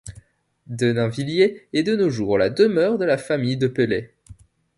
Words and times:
Denainvilliers 0.65 1.67
est 1.73 1.83
de 1.83 1.95
nos 1.95 2.09
jours 2.09 2.39
la 2.39 2.49
demeure 2.49 2.97
de 2.97 3.05
la 3.05 3.19
famille 3.19 3.57
de 3.57 3.67
Pelet. 3.67 4.15